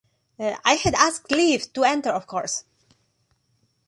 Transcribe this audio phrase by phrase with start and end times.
[0.39, 2.63] I had asked leave to enter of course.